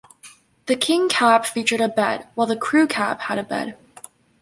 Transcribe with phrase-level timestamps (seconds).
[0.65, 3.77] The King Cab featured a bed, while the crew cab had a bed.